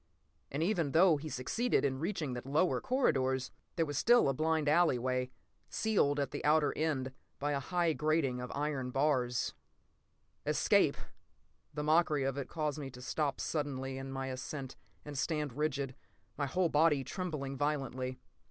[0.49, 4.67] And even though he succeeded in reaching the lower corridors, there was still a blind
[4.67, 5.29] alley way,
[5.69, 9.53] sealed at the outer end by a high grating of iron bars....
[10.43, 10.97] Escape!
[11.75, 14.75] The mockery of it caused me to stop suddenly in my ascent
[15.05, 15.93] and stand rigid,
[16.35, 18.17] my whole body trembling violently.